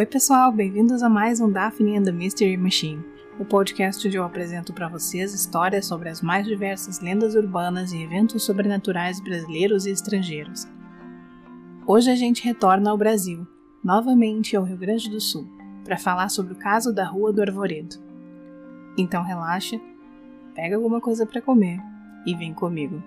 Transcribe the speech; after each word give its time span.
Oi, 0.00 0.06
pessoal, 0.06 0.50
bem-vindos 0.50 1.02
a 1.02 1.10
mais 1.10 1.42
um 1.42 1.52
Daphne 1.52 1.98
and 1.98 2.04
the 2.04 2.10
Mystery 2.10 2.56
Machine, 2.56 3.04
o 3.38 3.44
podcast 3.44 4.08
onde 4.08 4.16
eu 4.16 4.24
apresento 4.24 4.72
para 4.72 4.88
vocês 4.88 5.34
histórias 5.34 5.84
sobre 5.84 6.08
as 6.08 6.22
mais 6.22 6.46
diversas 6.46 7.00
lendas 7.00 7.34
urbanas 7.34 7.92
e 7.92 8.02
eventos 8.02 8.42
sobrenaturais 8.42 9.20
brasileiros 9.20 9.84
e 9.84 9.90
estrangeiros. 9.90 10.66
Hoje 11.86 12.10
a 12.10 12.14
gente 12.14 12.42
retorna 12.42 12.90
ao 12.90 12.96
Brasil, 12.96 13.46
novamente 13.84 14.56
ao 14.56 14.64
Rio 14.64 14.78
Grande 14.78 15.10
do 15.10 15.20
Sul, 15.20 15.46
para 15.84 15.98
falar 15.98 16.30
sobre 16.30 16.54
o 16.54 16.58
caso 16.58 16.94
da 16.94 17.04
Rua 17.04 17.30
do 17.30 17.42
Arvoredo. 17.42 17.96
Então 18.96 19.22
relaxa, 19.22 19.78
pega 20.54 20.76
alguma 20.76 21.02
coisa 21.02 21.26
para 21.26 21.42
comer 21.42 21.78
e 22.24 22.34
vem 22.34 22.54
comigo. 22.54 23.02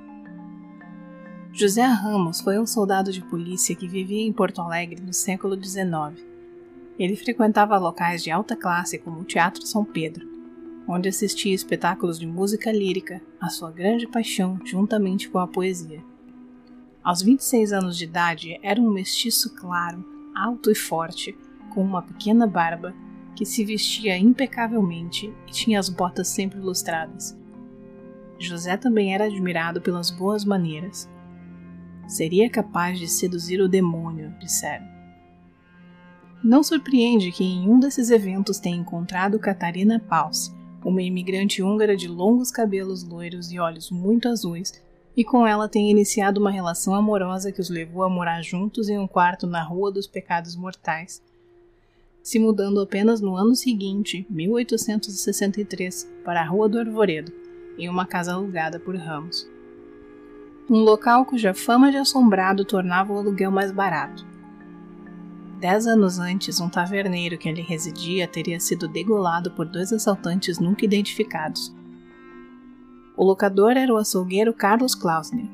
José 1.52 1.86
Ramos 1.86 2.40
foi 2.40 2.60
um 2.60 2.68
soldado 2.68 3.12
de 3.12 3.24
polícia 3.24 3.76
que 3.76 3.88
vivia 3.88 4.22
em 4.22 4.32
Porto 4.32 4.62
Alegre 4.62 5.02
no 5.02 5.12
século 5.12 5.56
XIX 5.60 6.33
ele 6.98 7.16
frequentava 7.16 7.78
locais 7.78 8.24
de 8.24 8.32
alta 8.32 8.56
classe 8.56 8.98
como 8.98 9.22
o 9.22 9.26
Teatro 9.26 9.66
São 9.66 9.84
Pedro, 9.84 10.28
onde 10.88 11.10
assistia 11.10 11.54
espetáculos 11.54 12.20
de 12.20 12.28
música 12.28 12.72
lírica, 12.72 13.22
a 13.40 13.50
sua 13.50 13.72
grande 13.72 14.08
paixão 14.08 14.60
juntamente 14.64 15.30
com 15.30 15.40
a 15.40 15.48
poesia. 15.48 16.04
Aos 17.04 17.22
26 17.22 17.74
anos 17.74 17.98
de 17.98 18.06
idade, 18.06 18.60
era 18.62 18.80
um 18.80 18.92
mestiço 18.92 19.54
claro, 19.56 20.06
alto 20.36 20.72
e 20.72 20.76
forte, 20.76 21.38
com 21.74 21.84
uma 21.84 22.02
pequena 22.02 22.48
barba, 22.48 22.94
que 23.36 23.46
se 23.46 23.66
vestia 23.66 24.18
impecavelmente 24.18 25.34
e 25.48 25.52
tinha 25.52 25.80
as 25.80 25.90
botas 25.90 26.28
sempre 26.28 26.60
lustradas. 26.60 27.38
José 28.38 28.78
também 28.78 29.14
era 29.14 29.26
admirado 29.26 29.82
pelas 29.82 30.12
boas 30.12 30.46
maneiras. 30.46 31.10
Seria 32.08 32.50
capaz 32.50 33.00
de 33.00 33.08
seduzir 33.08 33.60
o 33.62 33.68
demônio, 33.68 34.34
disseram. 34.40 34.86
Não 36.44 36.62
surpreende 36.62 37.32
que 37.32 37.44
em 37.44 37.70
um 37.70 37.80
desses 37.80 38.10
eventos 38.10 38.60
tenha 38.60 38.76
encontrado 38.76 39.40
Catarina 39.40 39.98
Paus, 39.98 40.54
uma 40.84 41.02
imigrante 41.02 41.64
húngara 41.64 41.96
de 41.96 42.10
longos 42.10 42.52
cabelos 42.52 43.02
loiros 43.02 43.50
e 43.50 43.60
olhos 43.60 43.90
muito 43.90 44.28
azuis, 44.28 44.74
e 45.16 45.24
com 45.24 45.48
ela 45.48 45.70
tenha 45.70 45.90
iniciado 45.90 46.42
uma 46.42 46.52
relação 46.52 46.96
amorosa 46.96 47.52
que 47.52 47.62
os 47.62 47.70
levou 47.70 48.04
a 48.04 48.10
morar 48.10 48.42
juntos 48.42 48.90
em 48.90 48.98
um 48.98 49.08
quarto 49.08 49.48
na 49.48 49.64
Rua 49.64 49.90
dos 49.90 50.06
Pecados 50.06 50.54
Mortais, 50.54 51.22
se 52.22 52.40
mudando 52.40 52.82
apenas 52.82 53.22
no 53.22 53.36
ano 53.36 53.56
seguinte, 53.56 54.26
1863, 54.30 56.12
para 56.26 56.42
a 56.42 56.46
Rua 56.46 56.68
do 56.68 56.80
Arvoredo, 56.80 57.32
em 57.78 57.88
uma 57.88 58.06
casa 58.06 58.34
alugada 58.34 58.80
por 58.80 58.98
Ramos. 58.98 59.48
Um 60.70 60.80
local 60.80 61.26
cuja 61.26 61.54
fama 61.54 61.90
de 61.90 61.98
assombrado 61.98 62.66
tornava 62.66 63.14
o 63.14 63.18
aluguel 63.18 63.52
mais 63.52 63.72
barato. 63.72 64.33
Dez 65.64 65.88
anos 65.88 66.20
antes, 66.20 66.60
um 66.60 66.68
taverneiro 66.68 67.38
que 67.38 67.48
ali 67.48 67.62
residia 67.62 68.28
teria 68.28 68.60
sido 68.60 68.86
degolado 68.86 69.50
por 69.50 69.66
dois 69.66 69.94
assaltantes 69.94 70.60
nunca 70.60 70.84
identificados. 70.84 71.74
O 73.16 73.24
locador 73.24 73.78
era 73.78 73.94
o 73.94 73.96
açougueiro 73.96 74.54
Carlos 74.54 74.94
Klausner, 74.94 75.48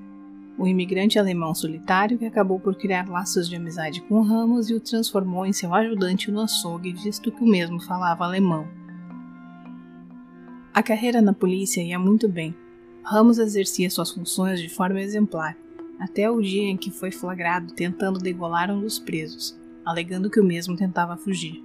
um 0.57 0.65
imigrante 0.65 1.19
alemão 1.19 1.53
solitário 1.53 2.17
que 2.17 2.25
acabou 2.25 2.59
por 2.59 2.73
criar 2.73 3.07
laços 3.07 3.47
de 3.47 3.55
amizade 3.55 4.01
com 4.01 4.23
Ramos 4.23 4.71
e 4.71 4.73
o 4.73 4.79
transformou 4.79 5.45
em 5.45 5.53
seu 5.53 5.75
ajudante 5.75 6.31
no 6.31 6.41
açougue, 6.41 6.91
visto 6.91 7.31
que 7.31 7.43
o 7.43 7.47
mesmo 7.47 7.79
falava 7.79 8.25
alemão. 8.25 8.67
A 10.73 10.81
carreira 10.81 11.21
na 11.21 11.33
polícia 11.33 11.83
ia 11.83 11.99
muito 11.99 12.27
bem. 12.27 12.55
Ramos 13.03 13.37
exercia 13.37 13.91
suas 13.91 14.09
funções 14.09 14.59
de 14.59 14.69
forma 14.69 14.99
exemplar, 14.99 15.55
até 15.99 16.27
o 16.31 16.41
dia 16.41 16.63
em 16.63 16.77
que 16.77 16.89
foi 16.89 17.11
flagrado 17.11 17.75
tentando 17.75 18.17
degolar 18.17 18.71
um 18.71 18.81
dos 18.81 18.97
presos 18.97 19.58
alegando 19.89 20.29
que 20.29 20.39
o 20.39 20.43
mesmo 20.43 20.75
tentava 20.75 21.17
fugir. 21.17 21.63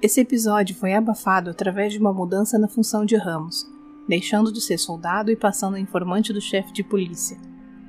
Esse 0.00 0.20
episódio 0.20 0.76
foi 0.76 0.94
abafado 0.94 1.50
através 1.50 1.92
de 1.92 1.98
uma 1.98 2.12
mudança 2.12 2.56
na 2.58 2.68
função 2.68 3.04
de 3.04 3.16
Ramos, 3.16 3.68
deixando 4.08 4.52
de 4.52 4.60
ser 4.60 4.78
soldado 4.78 5.30
e 5.30 5.36
passando 5.36 5.74
a 5.74 5.80
informante 5.80 6.32
do 6.32 6.40
chefe 6.40 6.72
de 6.72 6.84
polícia, 6.84 7.36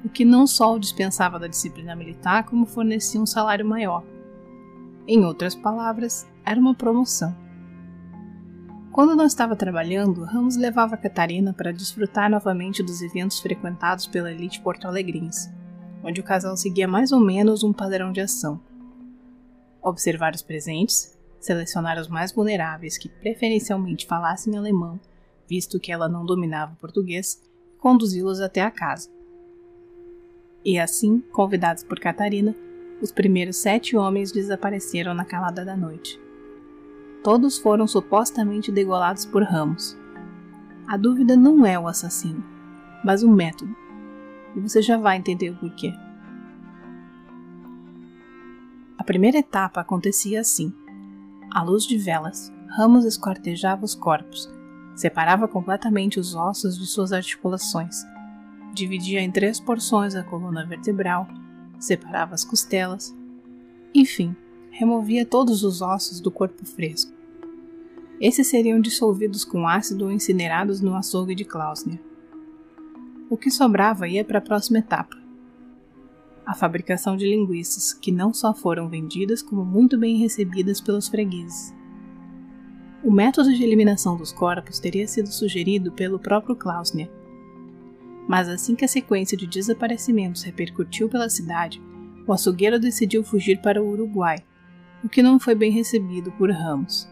o 0.03 0.09
que 0.09 0.25
não 0.25 0.47
só 0.47 0.73
o 0.73 0.79
dispensava 0.79 1.37
da 1.37 1.47
disciplina 1.47 1.95
militar, 1.95 2.45
como 2.45 2.65
fornecia 2.65 3.21
um 3.21 3.25
salário 3.25 3.65
maior. 3.65 4.03
Em 5.07 5.23
outras 5.23 5.53
palavras, 5.53 6.27
era 6.43 6.59
uma 6.59 6.73
promoção. 6.73 7.35
Quando 8.91 9.15
não 9.15 9.25
estava 9.25 9.55
trabalhando, 9.55 10.23
Ramos 10.23 10.55
levava 10.55 10.97
Catarina 10.97 11.53
para 11.53 11.73
desfrutar 11.73 12.29
novamente 12.29 12.83
dos 12.83 13.01
eventos 13.01 13.39
frequentados 13.39 14.07
pela 14.07 14.31
elite 14.31 14.61
porto-alegrense 14.61 15.62
onde 16.03 16.19
o 16.19 16.23
casal 16.23 16.57
seguia 16.57 16.87
mais 16.87 17.11
ou 17.11 17.19
menos 17.19 17.63
um 17.63 17.71
padrão 17.71 18.11
de 18.11 18.19
ação. 18.19 18.59
Observar 19.81 20.35
os 20.35 20.41
presentes, 20.41 21.17
selecionar 21.39 21.99
os 21.99 22.07
mais 22.07 22.31
vulneráveis 22.31 22.97
que 22.97 23.09
preferencialmente 23.09 24.05
falassem 24.05 24.57
alemão, 24.57 24.99
visto 25.49 25.79
que 25.79 25.91
ela 25.91 26.09
não 26.09 26.25
dominava 26.25 26.75
português, 26.79 27.41
e 27.73 27.77
conduzi-los 27.77 28.39
até 28.39 28.61
a 28.61 28.71
casa. 28.71 29.09
E 30.63 30.79
assim, 30.79 31.19
convidados 31.31 31.83
por 31.83 31.99
Catarina, 31.99 32.55
os 33.01 33.11
primeiros 33.11 33.57
sete 33.57 33.97
homens 33.97 34.31
desapareceram 34.31 35.13
na 35.13 35.25
calada 35.25 35.65
da 35.65 35.75
noite. 35.75 36.19
Todos 37.21 37.57
foram 37.57 37.85
supostamente 37.85 38.71
degolados 38.71 39.25
por 39.25 39.43
Ramos. 39.43 39.97
A 40.87 40.95
dúvida 40.95 41.35
não 41.35 41.65
é 41.65 41.77
o 41.77 41.87
assassino, 41.87 42.43
mas 43.03 43.23
o 43.23 43.29
método 43.29 43.82
e 44.55 44.59
você 44.59 44.81
já 44.81 44.97
vai 44.97 45.17
entender 45.17 45.49
o 45.49 45.55
porquê. 45.55 45.93
A 48.97 49.03
primeira 49.03 49.37
etapa 49.37 49.81
acontecia 49.81 50.39
assim. 50.39 50.73
À 51.51 51.61
luz 51.61 51.85
de 51.85 51.97
velas, 51.97 52.51
Ramos 52.67 53.05
esquartejava 53.05 53.85
os 53.85 53.93
corpos, 53.93 54.49
separava 54.95 55.47
completamente 55.47 56.19
os 56.19 56.33
ossos 56.33 56.75
de 56.77 56.87
suas 56.87 57.13
articulações, 57.13 58.03
dividia 58.73 59.21
em 59.21 59.29
três 59.29 59.59
porções 59.59 60.15
a 60.15 60.23
coluna 60.23 60.65
vertebral, 60.65 61.27
separava 61.77 62.33
as 62.33 62.43
costelas, 62.43 63.15
enfim, 63.93 64.35
removia 64.71 65.23
todos 65.23 65.63
os 65.63 65.83
ossos 65.83 66.19
do 66.19 66.31
corpo 66.31 66.65
fresco. 66.65 67.13
Esses 68.19 68.47
seriam 68.47 68.79
dissolvidos 68.79 69.45
com 69.45 69.67
ácido 69.67 70.05
ou 70.05 70.11
incinerados 70.11 70.81
no 70.81 70.95
açougue 70.95 71.35
de 71.35 71.45
Klausner. 71.45 71.99
O 73.33 73.35
que 73.35 73.49
sobrava 73.49 74.07
ia 74.07 74.23
para 74.23 74.37
a 74.37 74.41
próxima 74.41 74.77
etapa. 74.77 75.17
A 76.45 76.53
fabricação 76.53 77.17
de 77.17 77.27
linguiças, 77.27 77.91
que 77.91 78.11
não 78.11 78.31
só 78.31 78.53
foram 78.53 78.87
vendidas, 78.87 79.41
como 79.41 79.65
muito 79.65 79.97
bem 79.97 80.17
recebidas 80.17 80.79
pelos 80.79 81.07
fregueses. 81.07 81.73
O 83.03 83.09
método 83.09 83.51
de 83.51 83.63
eliminação 83.63 84.15
dos 84.15 84.31
corpos 84.31 84.77
teria 84.77 85.07
sido 85.07 85.29
sugerido 85.29 85.91
pelo 85.91 86.19
próprio 86.19 86.55
Klausner. 86.55 87.09
Mas 88.27 88.47
assim 88.47 88.75
que 88.75 88.85
a 88.85 88.87
sequência 88.87 89.35
de 89.35 89.47
desaparecimentos 89.47 90.43
repercutiu 90.43 91.09
pela 91.09 91.27
cidade, 91.27 91.81
o 92.27 92.33
açougueiro 92.33 92.79
decidiu 92.79 93.23
fugir 93.23 93.59
para 93.63 93.81
o 93.81 93.89
Uruguai, 93.89 94.45
o 95.03 95.09
que 95.09 95.23
não 95.23 95.39
foi 95.39 95.55
bem 95.55 95.71
recebido 95.71 96.31
por 96.33 96.51
Ramos. 96.51 97.09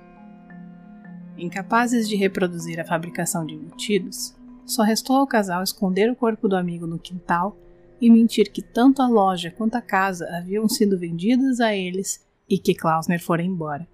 Incapazes 1.36 2.08
de 2.08 2.16
reproduzir 2.16 2.80
a 2.80 2.86
fabricação 2.86 3.44
de 3.44 3.56
embutidos, 3.56 4.40
só 4.66 4.84
restou 4.84 5.18
ao 5.18 5.28
casal 5.28 5.64
esconder 5.64 6.12
o 6.12 6.16
corpo 6.16 6.48
do 6.48 6.56
amigo 6.56 6.88
no 6.88 7.00
quintal 7.00 7.58
e 8.00 8.10
mentir 8.10 8.52
que 8.52 8.62
tanto 8.62 9.02
a 9.02 9.08
loja 9.08 9.52
quanto 9.52 9.76
a 9.76 9.82
casa 9.82 10.28
haviam 10.36 10.68
sido 10.68 10.98
vendidas 10.98 11.60
a 11.60 11.76
eles 11.76 12.26
e 12.50 12.58
que 12.58 12.74
Klausner 12.74 13.22
fora 13.22 13.44
embora. 13.44 13.88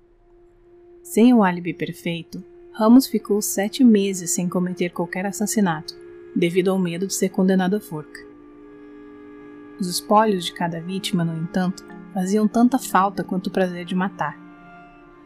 Sem 1.03 1.33
o 1.33 1.43
álibi 1.43 1.73
perfeito, 1.73 2.43
Ramos 2.71 3.07
ficou 3.07 3.41
sete 3.41 3.83
meses 3.83 4.31
sem 4.31 4.47
cometer 4.47 4.91
qualquer 4.91 5.25
assassinato, 5.25 5.95
devido 6.35 6.69
ao 6.69 6.77
medo 6.77 7.07
de 7.07 7.13
ser 7.13 7.29
condenado 7.29 7.75
à 7.75 7.79
forca. 7.79 8.19
Os 9.79 9.87
espólios 9.87 10.45
de 10.45 10.53
cada 10.53 10.79
vítima, 10.79 11.25
no 11.25 11.35
entanto, 11.35 11.83
faziam 12.13 12.47
tanta 12.47 12.77
falta 12.77 13.23
quanto 13.23 13.47
o 13.47 13.51
prazer 13.51 13.85
de 13.85 13.95
matar. 13.95 14.37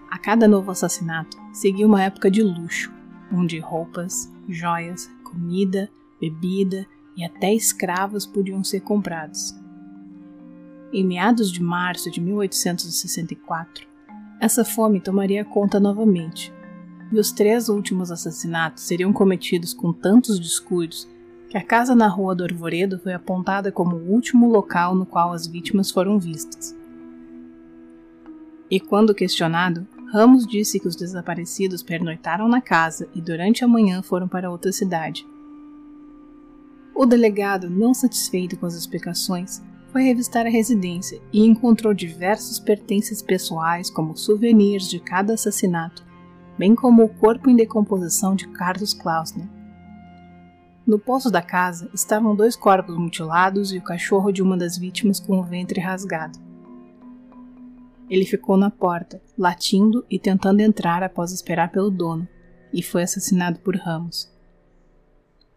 A 0.10 0.18
cada 0.18 0.48
novo 0.48 0.72
assassinato 0.72 1.38
seguia 1.54 1.86
uma 1.86 2.04
época 2.04 2.32
de 2.32 2.42
luxo, 2.42 2.92
onde 3.34 3.60
roupas, 3.60 4.32
joias, 4.48 5.10
comida, 5.32 5.90
bebida 6.20 6.86
e 7.16 7.24
até 7.24 7.54
escravos 7.54 8.26
podiam 8.26 8.64
ser 8.64 8.82
comprados. 8.82 9.56
Em 10.94 11.06
meados 11.06 11.52
de 11.52 11.62
março 11.62 12.12
de 12.12 12.20
1864, 12.20 13.88
essa 14.40 14.66
fome 14.66 15.00
tomaria 15.00 15.46
conta 15.46 15.80
novamente, 15.80 16.54
e 17.12 17.20
os 17.20 17.32
três 17.32 17.70
últimos 17.70 18.12
assassinatos 18.12 18.84
seriam 18.84 19.12
cometidos 19.14 19.74
com 19.74 19.94
tantos 19.94 20.40
descuidos 20.40 21.08
que 21.50 21.58
a 21.58 21.64
casa 21.64 21.94
na 21.94 22.08
Rua 22.08 22.34
do 22.34 22.44
Arvoredo 22.44 22.98
foi 22.98 23.14
apontada 23.14 23.72
como 23.72 23.98
o 23.98 24.10
último 24.10 24.50
local 24.50 24.96
no 24.96 25.06
qual 25.06 25.34
as 25.34 25.46
vítimas 25.46 25.92
foram 25.92 26.18
vistas. 26.18 26.76
E 28.70 28.80
quando 28.80 29.14
questionado, 29.14 29.86
Ramos 30.12 30.46
disse 30.46 30.78
que 30.78 30.90
os 30.90 30.96
desaparecidos 30.98 31.82
pernoitaram 31.82 32.50
na 32.50 32.60
casa 32.60 33.08
e 33.16 33.22
durante 33.22 33.64
a 33.64 33.68
manhã 33.68 34.02
foram 34.02 34.28
para 34.28 34.52
outra 34.52 34.70
cidade. 34.70 35.26
O 36.94 37.06
delegado, 37.06 37.70
não 37.70 37.94
satisfeito 37.94 38.58
com 38.58 38.66
as 38.66 38.76
explicações, 38.76 39.62
foi 39.90 40.04
revistar 40.04 40.46
a 40.46 40.50
residência 40.50 41.22
e 41.32 41.46
encontrou 41.46 41.94
diversos 41.94 42.60
pertences 42.60 43.22
pessoais, 43.22 43.90
como 43.90 44.18
souvenirs 44.18 44.90
de 44.90 45.00
cada 45.00 45.36
assassinato, 45.36 46.06
bem 46.60 46.76
como 46.76 47.06
o 47.06 47.10
corpo 47.10 47.50
em 47.50 47.56
decomposição 47.56 48.36
de 48.36 48.50
Carlos 48.50 48.94
Klausner. 48.94 49.48
No 50.86 51.00
poço 51.00 51.32
da 51.32 51.42
casa 51.42 51.90
estavam 51.94 52.36
dois 52.36 52.58
corpos 52.58 52.98
mutilados 52.98 53.72
e 53.72 53.78
o 53.78 53.82
cachorro 53.82 54.30
de 54.30 54.42
uma 54.42 54.58
das 54.58 54.78
vítimas 54.78 55.22
com 55.22 55.40
o 55.40 55.44
ventre 55.44 55.80
rasgado. 55.80 56.51
Ele 58.12 58.26
ficou 58.26 58.58
na 58.58 58.70
porta, 58.70 59.22
latindo 59.38 60.06
e 60.10 60.20
tentando 60.20 60.60
entrar 60.60 61.02
após 61.02 61.32
esperar 61.32 61.72
pelo 61.72 61.90
dono, 61.90 62.28
e 62.74 62.84
foi 62.84 63.04
assassinado 63.04 63.60
por 63.60 63.78
Ramos. 63.78 64.30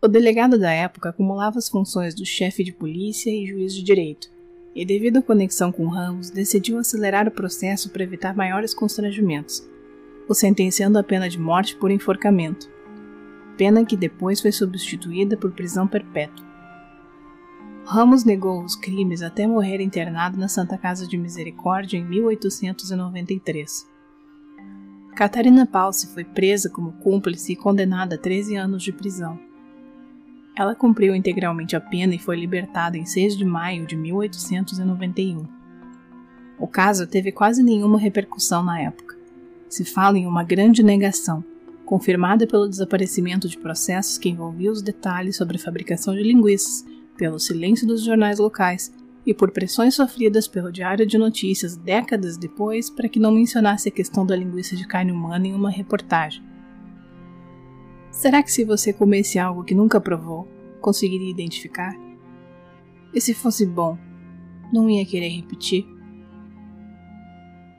O 0.01 0.07
delegado 0.07 0.57
da 0.57 0.71
época 0.71 1.09
acumulava 1.09 1.59
as 1.59 1.69
funções 1.69 2.15
do 2.15 2.25
chefe 2.25 2.63
de 2.63 2.73
polícia 2.73 3.29
e 3.29 3.45
juiz 3.45 3.75
de 3.75 3.83
direito, 3.83 4.31
e 4.73 4.85
devido 4.85 5.17
à 5.17 5.23
conexão 5.23 5.73
com 5.73 5.89
Ramos, 5.89 6.31
decidiu 6.31 6.79
acelerar 6.79 7.27
o 7.27 7.33
processo 7.33 7.91
para 7.91 8.05
evitar 8.05 8.37
maiores 8.37 8.73
constrangimentos, 8.73 9.69
o 10.29 10.33
sentenciando 10.33 10.97
a 10.97 11.03
pena 11.03 11.29
de 11.29 11.41
morte 11.41 11.75
por 11.75 11.91
enforcamento, 11.91 12.71
pena 13.57 13.85
que 13.85 13.97
depois 13.97 14.41
foi 14.41 14.53
substituída 14.53 15.37
por 15.37 15.51
prisão 15.51 15.89
perpétua. 15.89 16.54
Ramos 17.87 18.25
negou 18.25 18.65
os 18.65 18.75
crimes 18.75 19.23
até 19.23 19.47
morrer 19.47 19.81
internado 19.81 20.39
na 20.39 20.49
Santa 20.49 20.79
Casa 20.79 21.07
de 21.07 21.19
Misericórdia 21.19 21.99
em 21.99 22.05
1893. 22.05 23.87
Catarina 25.15 25.67
Palse 25.67 26.09
foi 26.09 26.25
presa 26.25 26.69
como 26.71 26.93
cúmplice 26.95 27.53
e 27.53 27.57
condenada 27.57 28.17
a 28.17 28.19
13 28.19 28.57
anos 28.57 28.83
de 28.83 28.91
prisão. 28.91 29.39
Ela 30.57 30.75
cumpriu 30.75 31.15
integralmente 31.15 31.77
a 31.77 31.81
pena 31.81 32.15
e 32.15 32.19
foi 32.19 32.41
libertada 32.41 32.97
em 32.97 33.05
6 33.05 33.37
de 33.37 33.45
maio 33.45 33.87
de 33.87 33.97
1891. 33.97 35.47
O 36.59 36.67
caso 36.67 37.07
teve 37.07 37.31
quase 37.31 37.63
nenhuma 37.63 37.99
repercussão 37.99 38.65
na 38.65 38.81
época. 38.81 39.17
Se 39.69 39.85
fala 39.85 40.19
em 40.19 40.27
uma 40.27 40.43
grande 40.43 40.83
negação, 40.83 41.45
confirmada 41.85 42.47
pelo 42.47 42.69
desaparecimento 42.69 43.49
de 43.49 43.59
processos 43.59 44.17
que 44.17 44.31
envolviam 44.31 44.73
os 44.73 44.81
detalhes 44.81 45.37
sobre 45.37 45.57
a 45.57 45.61
fabricação 45.61 46.15
de 46.15 46.23
linguiças 46.23 46.85
pelo 47.17 47.39
silêncio 47.39 47.87
dos 47.87 48.03
jornais 48.03 48.39
locais 48.39 48.93
e 49.27 49.33
por 49.33 49.51
pressões 49.51 49.95
sofridas 49.95 50.47
pelo 50.47 50.71
Diário 50.71 51.07
de 51.07 51.17
Notícias 51.17 51.77
décadas 51.77 52.37
depois 52.37 52.91
para 52.91 53.09
que 53.09 53.19
não 53.19 53.33
mencionasse 53.33 53.89
a 53.89 53.93
questão 53.93 54.27
da 54.27 54.37
linguiça 54.37 54.77
de 54.77 54.87
carne 54.87 55.13
humana 55.13 55.47
em 55.47 55.55
uma 55.55 55.71
reportagem. 55.71 56.43
Será 58.11 58.43
que 58.43 58.53
se 58.53 58.65
você 58.65 58.93
comesse 58.93 59.39
algo 59.39 59.65
que 59.65 59.75
nunca 59.75 60.01
provou, 60.01 60.47
conseguiria 60.81 61.31
identificar? 61.31 61.95
E 63.13 63.21
se 63.21 63.33
fosse 63.33 63.65
bom, 63.65 63.99
não 64.73 64.89
ia 64.91 65.05
querer 65.05 65.29
repetir? 65.29 65.87